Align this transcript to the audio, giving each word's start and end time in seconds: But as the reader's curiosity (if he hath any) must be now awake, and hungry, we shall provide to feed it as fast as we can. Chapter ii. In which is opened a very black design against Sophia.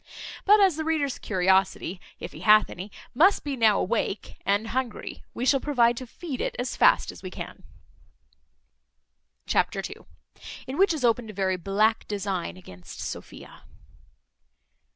But 0.45 0.59
as 0.59 0.77
the 0.77 0.83
reader's 0.83 1.19
curiosity 1.19 2.01
(if 2.19 2.31
he 2.31 2.39
hath 2.39 2.71
any) 2.71 2.91
must 3.13 3.43
be 3.43 3.55
now 3.55 3.79
awake, 3.79 4.37
and 4.47 4.69
hungry, 4.69 5.21
we 5.35 5.45
shall 5.45 5.59
provide 5.59 5.95
to 5.97 6.07
feed 6.07 6.41
it 6.41 6.55
as 6.57 6.75
fast 6.75 7.11
as 7.11 7.21
we 7.21 7.29
can. 7.29 7.61
Chapter 9.45 9.83
ii. 9.87 9.97
In 10.65 10.79
which 10.79 10.91
is 10.95 11.05
opened 11.05 11.29
a 11.29 11.33
very 11.33 11.55
black 11.55 12.07
design 12.07 12.57
against 12.57 12.99
Sophia. 12.99 13.61